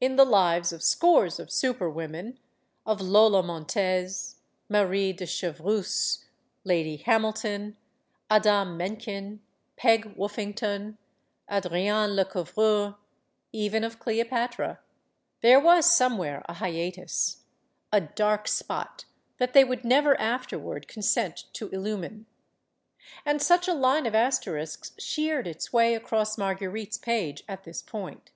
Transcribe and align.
In 0.00 0.14
the 0.14 0.24
lives 0.24 0.72
of 0.72 0.80
scores 0.80 1.40
of 1.40 1.50
super 1.50 1.90
women 1.90 2.38
of 2.86 3.00
Lola 3.00 3.42
Mbntez, 3.42 4.36
Marie 4.68 5.12
de 5.12 5.26
Chevreuse, 5.26 6.24
Lady 6.62 6.98
Hamilton, 6.98 7.76
Adah 8.30 8.64
Menken, 8.64 9.42
Peg 9.74 10.14
Wof 10.16 10.34
fington, 10.36 10.98
Adrienne 11.50 12.10
Lecouvreur, 12.14 12.94
even 13.52 13.82
of 13.82 13.98
Cleopatra 13.98 14.78
there 15.40 15.58
was 15.58 15.84
somewhere 15.92 16.44
a 16.48 16.54
hiatus, 16.54 17.38
a 17.90 18.00
"dark 18.00 18.46
spot" 18.46 19.04
that 19.38 19.46
210 19.46 19.48
STORIES 19.48 19.48
OF 19.48 19.48
THE 19.48 19.48
SUPER 19.48 19.48
WOMEN 19.48 19.52
they 19.52 19.64
would 19.68 19.84
never 19.84 20.20
afterward 20.20 20.86
consent 20.86 21.44
to 21.54 21.68
illumine. 21.70 22.26
And 23.24 23.42
such 23.42 23.66
a 23.66 23.74
line 23.74 24.06
of 24.06 24.14
asterisks 24.14 24.92
sheared 25.00 25.48
its 25.48 25.72
way 25.72 25.96
across 25.96 26.38
Mar 26.38 26.54
guerite's 26.54 26.98
page 26.98 27.42
at 27.48 27.64
this 27.64 27.82
point. 27.82 28.30